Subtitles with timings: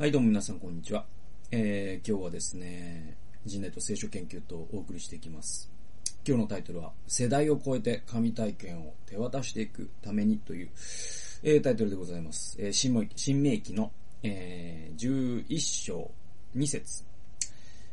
[0.00, 1.04] はい、どうも皆さん、こんにちは。
[1.50, 5.68] えー、今日はですね、人類と聖書研究とお送りしていきます。
[6.24, 10.70] 今日のタイトルは、世代を超えて神体験を手渡していくためにという、
[11.42, 12.56] えー、タイトルでございます。
[12.60, 13.90] えー、新明新明記の、
[14.22, 16.08] えー、11章
[16.56, 17.02] 2節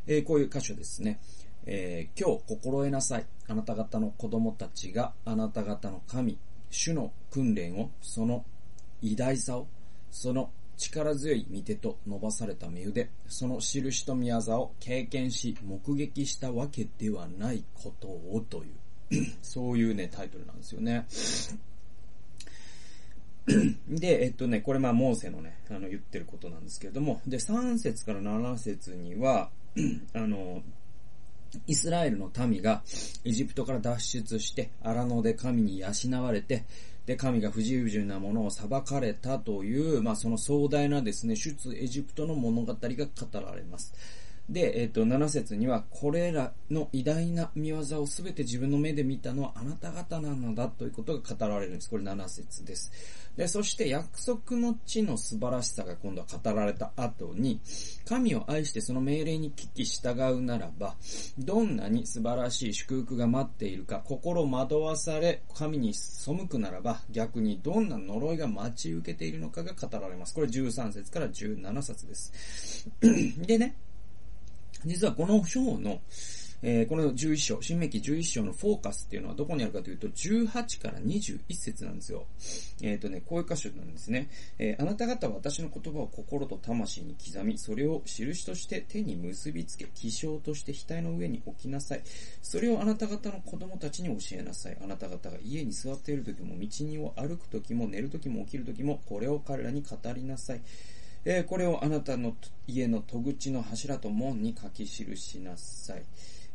[0.05, 1.19] えー、こういう箇所ですね。
[1.65, 3.25] えー、今日心得なさい。
[3.47, 6.37] あなた方の子供たちがあなた方の神、
[6.69, 8.45] 主の訓練を、その
[9.01, 9.67] 偉大さを、
[10.11, 18.69] その力強い御手と伸ばされた目腕、その印と宮沢を経験し、目撃したわけではないことをとい
[19.21, 21.05] う、 そういうね、タイトルなんですよね。
[23.87, 29.51] で、えっとね、これまあ、モーセのね、あの、言ってることなんですけれども、で、3節から7節には、
[30.13, 30.63] あの、
[31.67, 32.81] イスラエルの民が
[33.23, 36.65] エジプトから脱出して荒野で神に養われて、
[37.05, 42.87] で、神が不自由なものを裁かれたという、まあその壮大なですね、出エジプトの物語が語
[43.39, 43.93] られます。
[44.49, 51.89] で、えっ、と、7節には、これらの偉大な見業をすべて自分の目で見たのはあなた方なのだということが語られるんです。
[51.89, 52.91] これ7節です。
[53.35, 57.59] で、そして約束の地の素晴らしさが今度は語られた後に、
[58.07, 60.95] 神を愛してその命令に聞き従うならば、
[61.39, 70.33] どんなに素晴らしい祝福が待っているか、心惑わされ、神に背くならば、逆にどんな呪いが待ち受けているのかが語られます。
[70.35, 72.87] これ13節から17節です。
[73.01, 73.75] でね、
[74.83, 76.01] 実はこの章の、
[76.61, 82.25] えー、この11章、新明記11章のフォーカスっていうのはどこにあるかというと、18から21節なんですよ。
[82.81, 84.29] えっ、ー、とね、こういう箇所なんですね。
[84.57, 92.01] えー、あなた方は私の言葉を心と魂に刻み、それを印として手に結びつけ、気象として額の上に置きなさい。
[92.41, 94.77] それをあなた方の子供たちに教えなさい。
[94.83, 100.61] あなた方が家に座っている時も、道にを歩く時も、寝る時も、起きる時も、これを彼らに語りなさい。
[101.25, 102.35] えー、これをあなたの
[102.67, 106.03] 家の戸口の柱と門に書き記しなさい。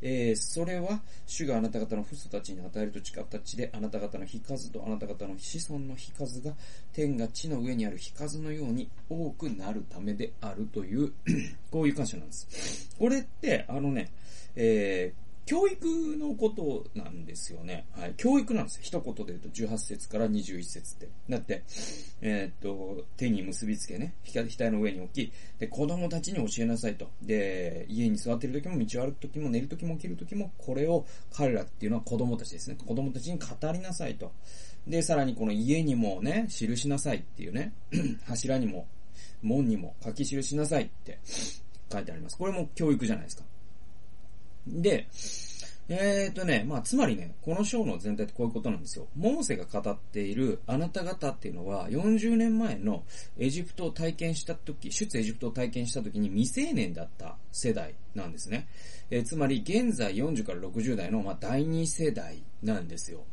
[0.03, 6.55] えー、それは、主があなた方の父祖たちに与えると誓った地で、あなた方の日数とあなた方の子孫の日数が、
[6.93, 11.13] 天が地の上にある日数のように多くなるためであるという、
[11.71, 12.89] こういう感謝なんです。
[12.99, 14.11] これって、あのね、
[14.57, 15.87] えー教育
[16.17, 17.87] のことなんですよね。
[17.97, 18.15] はい。
[18.17, 18.83] 教育なんですよ。
[18.83, 21.09] 一言で言うと18節から21節って。
[21.29, 21.65] だって、
[22.21, 27.11] えー、っと、手に結びつけね、額の上に置き、で、子供たちに教えなさいと。
[27.23, 32.77] で、家に座ってる時も、道を歩く時も、寝る時も、起きる時も、これを彼らっていうのは子供たちですね。
[32.77, 34.33] 子供たちに語りなさいと。
[34.87, 37.73] で、さらにこの家にもね、記しなさいっていうね、
[38.25, 38.87] 柱にも、
[39.43, 41.19] 門にも書き記しなさいって
[41.93, 42.37] 書いてあります。
[42.37, 43.45] これも教育じゃないですか。
[44.67, 45.07] で、
[45.93, 49.09] えーとね、まあ、つまりね、この章の全体ってこういうことなんですよ。
[49.17, 53.03] モーセが語っているあなた方っていうのは、40年前の
[53.37, 58.69] エジプトを体験した時、出エジプトを体験した時に未成年だった世代なんですね。
[59.11, 63.25] えー、つまり、現在40から60代の、まあ、第2世代なんですよ。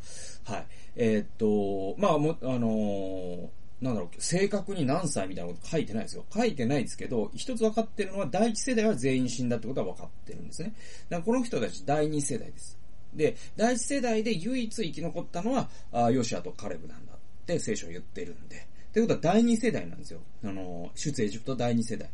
[0.44, 0.66] はい。
[0.96, 3.48] えー、っと、まあ、も、あのー
[3.82, 6.26] なんだろう、正確に何歳みたいなこと書いてないですよ。
[6.34, 10.74] 書いてないですけど、一つ分かってるのは第一世代は全員死んだってことは分かってるんですね。
[11.10, 12.78] だからこの人たち第二世代です。
[13.14, 18.68] で、第一世代で唯一生き残ったのは、あヨシアとカレブなんだって聖書は言ってるんで。
[18.90, 20.22] ってことは第二世代なんですよ。
[20.44, 22.10] あの、出エジプト第二世代。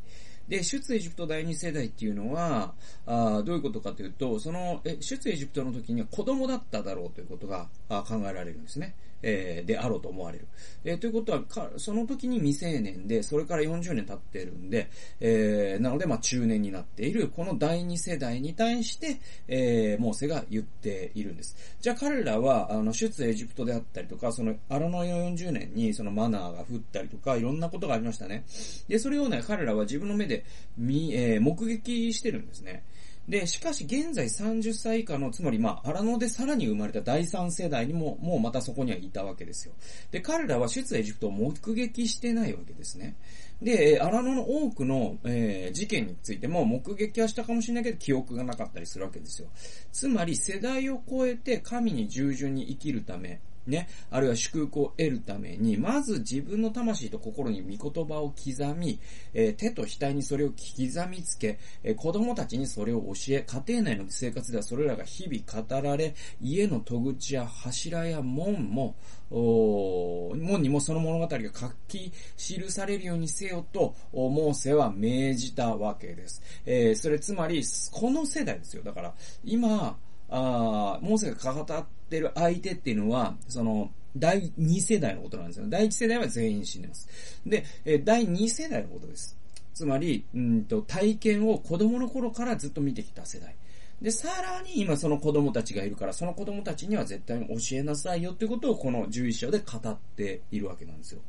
[0.49, 2.73] で、出エジプト第二世代っていうのは、
[3.05, 8.95] あどういうことかというと、その、え出エジプトの時には子供だっただろうということが考えられるんですね。
[9.23, 10.47] えー、であろうと思われる。
[10.83, 14.89] えー、ということはか、その時に未成年で、それから40年経ってるんで、
[15.19, 21.55] えー、なので、まあ、中年になっている、この第二世代に対して、えー、モーセが言っているんです。
[21.81, 28.43] じゃあ彼らは、あの、出エジプトであったりとか、その、荒野40年に、そのマナーが降ったりとか、いろんなことがありましたね。
[28.87, 30.43] で、それをね、彼らは自分の目で、
[30.77, 32.83] 見、えー、目撃してるんですね。
[33.27, 39.73] で、しかし現在30歳以下の、つまりまあ、荒野でさらに生まれた第3世代にも、もうまたそこにはいたわけですよ。
[40.11, 43.15] で、彼らは出エジプトを目撃してないわけですね。
[43.61, 49.47] で、荒野の多くの、えー、事件についても目撃はしたかもしれないけど、記憶がなかったりするわけですよ。
[49.93, 58.99] つまり、世代を超えて神に従順に生きるため、ね、あるいは祝福を得るために、まず自分の魂と心に御言葉を刻み、
[59.33, 68.95] えー、手と額にそれを刻みつけ、えー、子供たちにそれを教え、家庭内の生活ではそれらが日々語られ、家の戸口や柱や門も、
[69.29, 76.41] 門にもその物語が書き記されるようにせよと、モーセは命じたわけです。
[76.65, 78.83] えー、それつまり、この世代ですよ。
[78.83, 79.13] だから、
[79.43, 79.97] 今、
[80.35, 85.65] あモーセが語ってる相手っていうのは、その、第2世代のことなんですよ。
[85.67, 87.07] 第1世代は全員死んでます。
[87.45, 89.37] で、え第2世代のことです。
[89.73, 93.55] つまり、うんと、体験を子供の頃からずっと見てきた世代。
[94.01, 101.21] で、さらに今その子供たちがいるから、その子供たちには絶対に教えなさいよってことをこの11章で語っているわけなんですよ。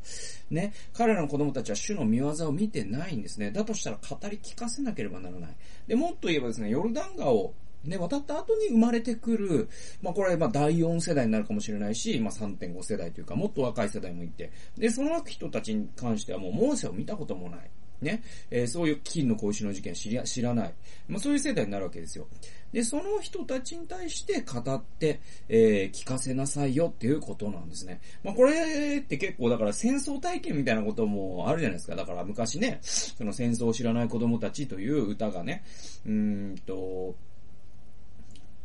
[0.51, 0.73] ね。
[0.93, 3.51] 彼らの子供たちは主の見業を見てないんですね。
[3.51, 5.57] だとしたら語り聞かせなければならない。
[5.87, 7.55] で、もっと言えばですね、ヨルダン川を
[7.85, 9.69] ね、渡った後に生まれてくる、
[10.03, 17.71] まあこれ、ま第4世代になるかもしれないし、まあ3.5世代というか、もっと若い世代もいて、で、その人たちに関してはもうモーセを見たこともない。
[18.01, 20.75] ね、えー、そういう金の小石の事件知り知らない。
[21.09, 22.27] まあそういう世代になるわけですよ。
[22.73, 28.01] で、その人たちに対して語って、えー、聞かせなさいよっていうことなんですね。
[28.23, 31.97] まあこれって結構だから戦争体験みたいなこともあるじゃないですか。
[31.97, 35.65] だから昔ね、その戦争を知らない子供たちという歌がね、
[36.05, 36.13] うー
[36.53, 37.15] んと、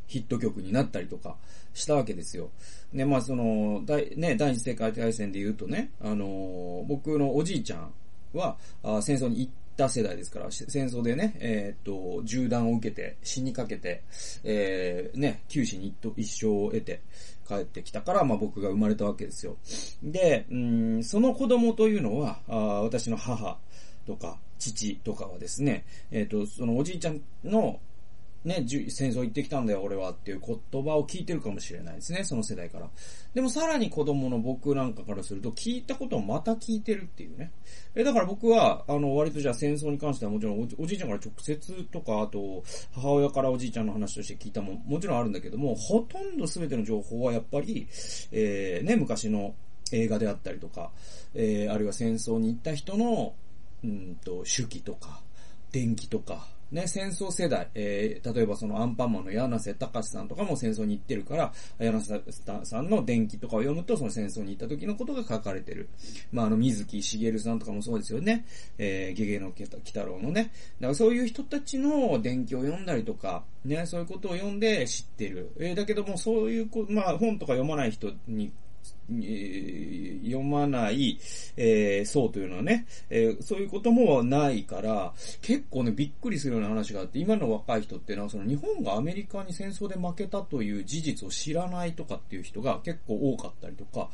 [0.10, 1.36] ヒット曲になったりとか
[1.74, 2.50] したわけですよ。
[2.94, 7.94] で、まあその、第、ね、第二次世界大戦で言うとね、あの、僕のおじいちゃん
[8.34, 14.02] は、あ戦争に行った世代ですから、戦争でね、えー、っと、銃弾を受けて、死にかけて、
[14.44, 17.02] えー、ね、九死に一生を得て
[17.48, 19.58] 帰ってきたから、まあ僕が生まれたわけですよ。
[20.02, 23.60] で、うん、その子供というのは、あ私の母
[24.08, 27.80] とか、父とかはですね、えっ、と、そのおじいちゃんの
[28.46, 32.90] ね、戦争行ってきたんだよ、俺はっていう言葉を聞いてるかもしれないですね、その世代から。
[33.34, 37.52] でもさらに子供の僕なんかからすると、聞いたことをまた聞いてるっていうね。
[37.96, 42.64] え、だから僕は、あの、割とじゃあ戦争に関してはもちろんおじいちゃんから直接とか、あと、
[42.94, 47.88] 母親からおじいちゃんの話として聞いたももちろんあるんだけども、ほとんど全ての情報はやっぱり、
[48.32, 49.54] えー、ね、昔の
[49.92, 50.92] 映画であったりとか、
[51.34, 53.34] えー、あるいは戦争に行った人の、
[53.84, 55.22] うんと、手記とか、
[55.72, 62.22] 電気とか、ね、戦争世代、えー、例えばそのアンパンマンの柳瀬隆さんとかも戦争に行ってるから、柳瀬
[62.64, 65.90] さんの伝記とかを読むと、その戦争に行った時のことが書かれてる。
[66.32, 68.46] まあ、あの、水木しげるさんとかもそうですよね。
[68.78, 70.52] えー、ゲゲの鬼太郎のね。
[70.80, 75.52] だからそういう人たちの伝記を読んだりとか、ね、そういうことを読んで知ってる。
[75.60, 78.52] えー、だけども、そういうこ、まあ、本とか読まない人に
[79.10, 81.20] 読まない、
[81.58, 94.10] えー、層というのはね、えー、そういうこともないから、結構ね、びっくりするような話があって、今の若い人っていうのは、その日本がアメリカに戦争で負けたという事実を知らないとかっていう人が結構多かったりとか、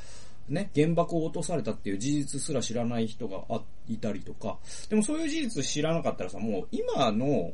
[0.48, 3.44] ね、原爆を落とされたっていう事実すら知らない人が
[3.90, 4.58] いたりとか、
[4.90, 7.52] でもそういう事実知らなかったらさ、もう今の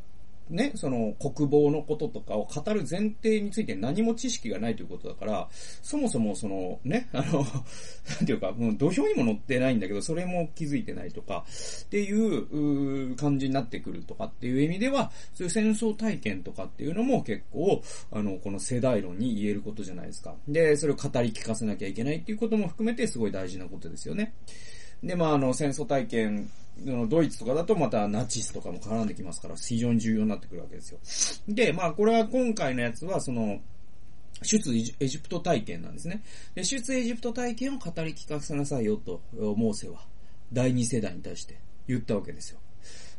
[0.51, 5.48] ね、その国防のこととかを語る前提について何も知識がないということだから、
[5.81, 7.44] そもそもそのね、あの、
[8.19, 11.45] なんていうか、もう土俵にも載ってないんだけど、それも気づいてないとか、
[11.83, 17.81] っていう感じになってくるとかっていう意味では、そういう戦争体験とかっていうのも結構、
[18.12, 20.36] あの、この世代論に言えることじゃないですか。
[20.47, 24.33] で、それを語り聞かせなきゃいけないっていうことも含めてすごい大事なことですよね。
[25.01, 26.50] で、まあ、あの、戦争体験
[27.09, 31.00] ドイツとかだとまたナチスとかも絡んできますから、非常に重要になってくるわけですよ。
[31.47, 33.59] で、まあこれは今回のやつはその、
[34.44, 36.23] 出エジプト体験なんですね。
[36.56, 40.00] で、出エジプト体験を語り聞かせなさいよと、モーセは、
[40.53, 42.59] 第二世代に対して言ったわけですよ。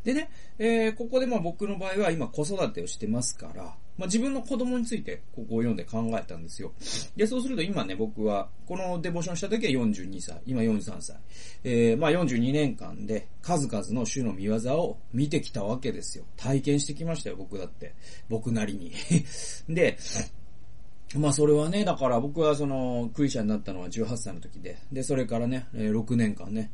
[0.04, 6.72] でね、えー、ここでまあ僕の場合は今子育てをしてますから、まあ、自分の子供についてここを読んで考えたんですよ。
[7.14, 11.16] で、そうすると今ね、僕は、このデボーションした時は42歳、今43歳。
[11.62, 16.25] えー、まあ42年間で数々の種の見業を見てきたわけですよ。
[16.37, 17.94] 体験してきましたよ、僕だって。
[18.28, 18.92] 僕なりに。
[19.68, 19.99] で、
[21.14, 26.73] まあそれはね、だから僕はその、クリスチャンになったのは18歳の時で、で、それからね、6年間ね、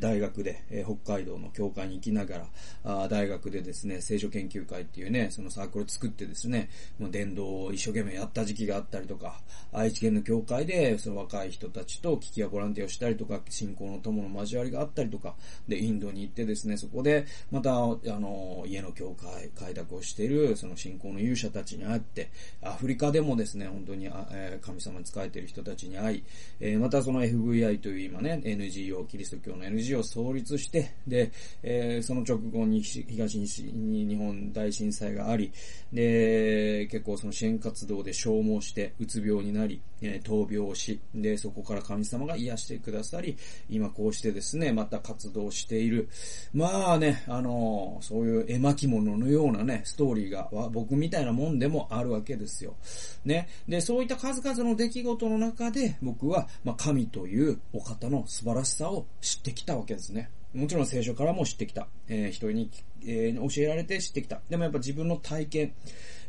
[0.00, 0.62] 大学で、
[1.04, 2.46] 北海道の教会に行きなが
[2.84, 9.40] ら、大学でですね、聖書研究会っていうね、そのサークルを作ってですね、伝道を一生懸命やった時期があったりとか、
[9.72, 15.34] 愛知県の教会で、その若い人たちと聞きやボランティアをしたりとか、信仰の友の交わりがあったりとか、
[15.68, 22.30] で、インドに行ってですね、そこで、また、あの、家の教会、開拓をしている、その信仰の勇者たちに会って、
[22.62, 26.24] アフリカでもですね、本当に、え神様に仕えている人たちに会い、
[26.60, 31.30] えまたその FVI という今ね、NGO、キリスト教の NGO を創立して、で、
[31.62, 35.52] えその直後に東に日本大震災があり、
[35.92, 43.36] で、結構その支援活動で消耗して、うつ病になり、え闘病し、で、そこから神様が癒してくださり、
[43.70, 46.08] 今こうしてですね、また活動している。
[46.52, 52.76] まあね、あのそういう絵巻物のようなね、ストーリーが僕みたいなもんでもあるわけですよ。
[53.24, 53.48] ね。
[53.66, 60.30] で、そういった数々の出来事の中で、僕は、まあ、神というお方の素晴らしさを知ってきたわけですね。
[60.54, 61.88] もちろん聖書からも知ってきた。
[62.08, 62.70] えー、人に、
[63.04, 64.40] えー、教えられて知ってきた。
[64.48, 65.74] でもやっぱ自分の体験、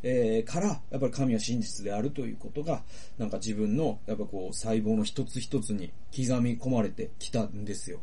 [0.08, 2.84] えー、から、やっぱり神は真実であるということが、
[3.18, 8.00] なんか自分の、やっぱこう、細胞の一つ一つに刻み込まれてきたんですよ。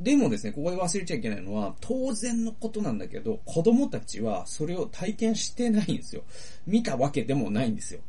[0.00, 6.22] でもですね、ここで忘れちゃいけないのは、当然のことなんだけど、子供たちはそれを体験してないんですよ。
[6.66, 8.00] 見たわけでもないんですよ。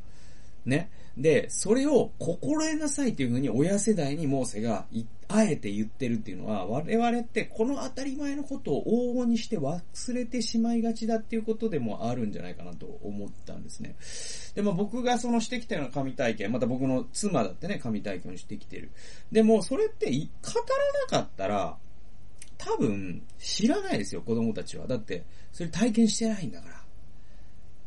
[0.65, 0.89] ね。
[1.19, 4.85] で、それを心得なさいというふうに親世代にモーセが
[5.27, 9.81] あえて言ってるっていうのは、我々ってこの当たり前のことを往々にして忘
[10.13, 13.95] れてしまいがちだっていうことでもあるんじゃないかなと思ったんですね。
[14.55, 18.89] でも僕がそのしてきたような神体験、また僕の妻だってね、神体験をしてきてる。
[19.29, 20.15] でも、それって語
[21.11, 21.77] らなかったら、
[22.57, 24.87] 多分、知らないですよ、子供たちは。
[24.87, 26.88] だって、それ体験してないんだから。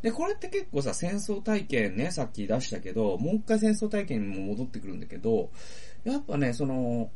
[0.03, 5.51] で、これって結構さ、戦争体験ね、さっき出したけど、もう一回戦争体験にも戻ってくるんだけど、
[6.05, 7.11] やっぱね、その、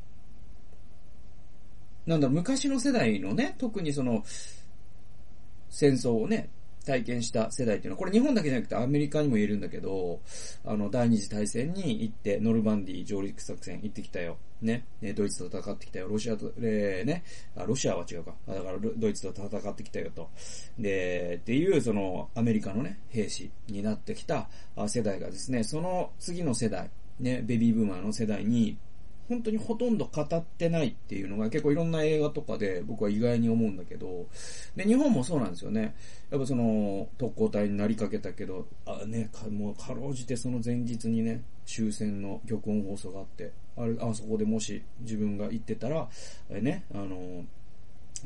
[2.06, 4.24] なんだ、昔の世代のね、特にその、
[5.68, 6.48] 戦争をね、
[6.86, 10.20] 体験した世代っていうのは、これ日本だけじゃなくてアメリカにも言えるんだけど、
[10.64, 14.38] あの、第二次大戦に行って、ノルマンディ上陸作戦行ってきたよ。
[14.62, 14.86] ね。
[15.14, 16.08] ドイツと戦ってきたよ。
[16.08, 17.24] ロシアと、えー、ね。
[17.56, 18.34] あ、ロシアは違うか。
[18.46, 20.30] だから、ドイツと戦ってきたよと。
[20.78, 24.48] で、っていう、その、アメリカのね、兵士になってきた
[24.86, 26.88] 世代がですね、その次の世代、
[27.18, 28.78] ね、ベビーブーマーの世代に
[29.28, 34.26] 本当にほとんど語ってないっていうのが結構いろんな映画とかで僕は意外に思うんだけど、
[34.76, 35.94] で、日本もそうなんですよね。
[36.30, 46.08] やっぱその、特攻隊になりかけたけど、あね、もうかろうじてその前日にね、終戦の玉音放送があって、あれ、あそこでもし自分が行ってたら、
[46.48, 47.44] えね、あの、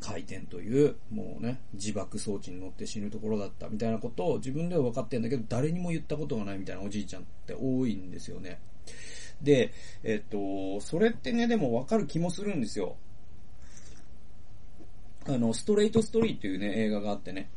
[0.00, 8.60] 回転という、もうね、自爆装置に乗って死ぬところだったみたいなことを自分では分かってんだけど、誰にも言ったことがないみたいなおじいちゃんって多いんですよね。
[9.42, 12.96] で、えっと、それってね、でもわかる気もするんですよ。
[15.26, 17.50] あの、ストレートストーリーっていうね、映画があってね。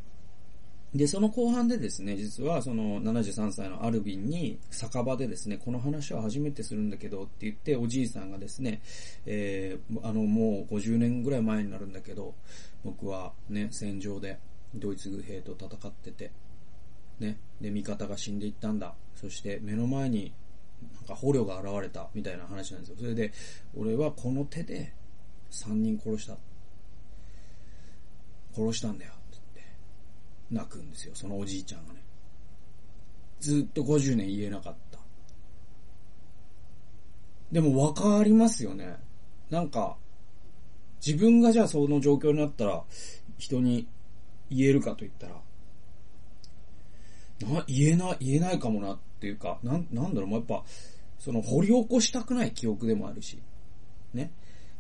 [0.94, 8.82] で、その後半でですね、実はその73歳のアルビンに酒場でですね、この話は初めてするんだけどって言って、おじいさんがですね、
[9.26, 12.36] えー、あの、もう50年ぐらい前になるんだけど、
[12.84, 14.38] 僕はね、戦場で
[14.76, 16.32] ドイツ軍兵と戦ってて、
[17.20, 18.94] ね、で、味方が死んでいったんだ。
[19.16, 20.32] そして目の前に
[20.96, 22.96] なんか捕虜が現れたみたいな話なんですよ。
[23.00, 23.32] それで、
[23.76, 24.94] 俺はこの手で
[25.52, 26.38] 3人殺した。
[28.56, 29.12] 殺したんだよ。
[29.12, 29.74] って言って、
[30.52, 31.16] 泣くんですよ。
[31.16, 32.02] そのおじいちゃんがね。
[33.40, 35.00] ずっと50年言えなかった。
[37.52, 38.96] でもわかりますよね。
[39.50, 39.98] なんか、
[41.06, 42.84] 自分がじゃあその状況になったら、
[43.38, 43.88] 人に
[44.50, 45.36] 言えるかと言ったら、
[47.48, 50.64] な、言えな、言えないかもなっていうか、なん、なんだろう、もうやっぱ、
[51.18, 53.40] その掘り起こしたくない記憶でもあるし、
[54.14, 54.32] ね。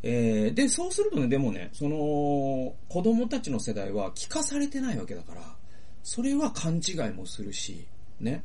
[0.03, 5.41] えー、で、そうするとね、でもね、その、子供たちの世代は聞かされてないわけだから、
[6.03, 7.87] それは勘違いもするし、
[8.19, 8.43] ね。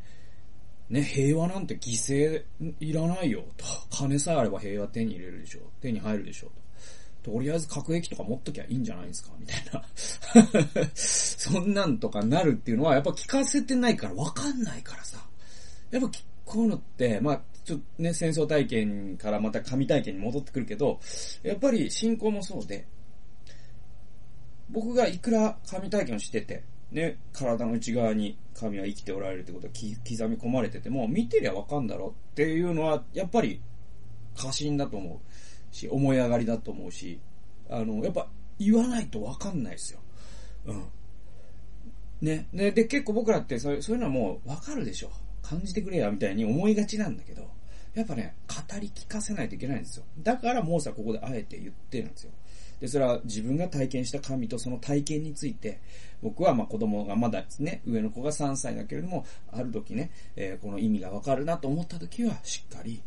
[0.88, 2.44] ね、平和なんて犠牲
[2.78, 3.64] いらないよ、と。
[3.90, 5.60] 金さえあれば平和手に入れるでしょ。
[5.80, 6.46] 手に入るでしょ、
[7.24, 7.32] と。
[7.32, 9.84] とりあえず核兵器とか持っときゃいいんじゃないですかみたいな
[10.94, 15.27] そんなんとかなるっていうのは、やっぱ聞かせてないからわかんないからさ。
[15.90, 16.10] やっぱ
[16.44, 21.00] こういうのって、まあ、ちょっとね、戦争体験からまた神体験に戻ってくるけど、
[21.42, 22.86] やっぱり信仰もそうで、
[24.70, 33.60] 僕がいくら神体験をしてて、ね、体の内側に神は生きておられるってことが刻み込まれてても、見てりゃわかんだろっていうのは、やっぱり
[34.36, 35.18] 過信だと思う。
[35.70, 37.20] し、思い上がりだと思うし、
[37.68, 38.28] あの、やっぱ
[38.58, 40.00] 言わないとわかんないですよ。
[40.66, 40.84] うん。
[42.20, 42.48] ね。
[42.52, 45.10] で、で結構僕らってそういうそういうのはもうわかるでしょ。
[45.48, 47.48] 感じてくれや、みたいに思いがちなんだけど、
[47.94, 50.04] やっぱね、語り聞かせないといけないんですよ。
[50.22, 52.32] だからモーセはここであえて言ってるんですよ。
[52.80, 55.80] で、それは自分が体験した神とその体験について、
[56.22, 63.02] 僕はまあ子供がまだですね、上の子が3歳だけれども、ある時ね、えー、この意味がわかるなと思った時は、しっかり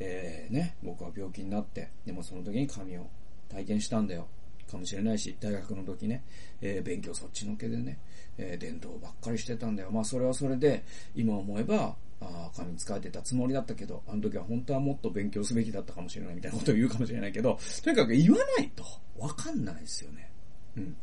[0.00, 3.06] えー、ね、僕は病気になって、でもその時に神を
[3.48, 4.26] 体験したんだよ。
[4.70, 6.22] かもしれないし、大学の時ね、
[6.60, 7.98] えー、勉強そっちのけでね、
[8.38, 9.90] えー、伝統ばっかりしてたんだよ。
[9.90, 10.84] まあそれはそれで、
[11.14, 18.84] 今思えば、ああ神使えてたつもりだったけど、あの時は本当はもっと勉強すべきだったかもしれないみたいなことを言うかもしれないけど、とにかく言わないと
[19.18, 20.30] わかんないですよね。
[20.76, 20.96] うん。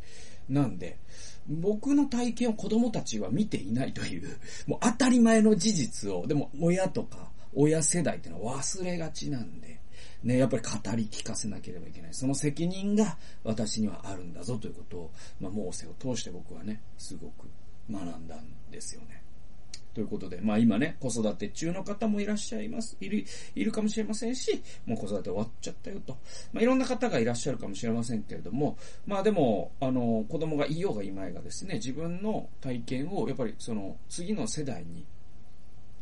[0.50, 0.98] なんで、
[1.48, 9.77] 僕の体験を子供たちは見ていないという、もう当たり前の事実を、でも親とか、親世代ってのは忘れがちなんで、
[10.24, 12.14] ね、やっぱり語り聞かせなければいけない。
[12.14, 17.48] その責任が私にはあるんだぞということを、まあ、モーセを通して僕はね、すごく
[17.92, 19.22] 学んだんですよね。
[19.94, 22.98] ということで、まあ今ね、子育て中の方もいらっしゃいます。
[23.00, 26.18] いる、いるかもしれませんし、もう子育て終わっちゃったよと。
[26.54, 35.04] まあいろんな方がいらっしゃるかもしれませんけれども、まあでも、あの、子供がいようがいまいがですね、自分の体験をやっぱりその次の世代に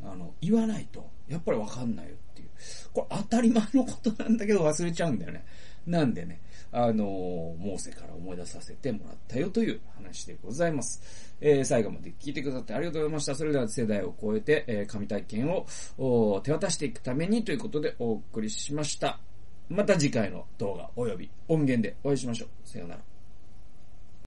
[0.04, 2.45] あの、言わないと、やっぱりわかんないよっていう。
[2.94, 5.46] これ当たり前のことなんだけど忘れちゃうんだよね。
[5.86, 11.02] なんでね、あの、モーセから思い出させてもらったよという話でございます。
[11.40, 13.36] えー、最後まで聞いてくださってありがとうございました。
[13.36, 19.20] それでは世代を超えて、えー、神体験を手渡していくためにということでお送りしました。
[19.70, 22.50] また次回の動画及び音源でお会いしましょう。
[22.68, 23.15] さようなら。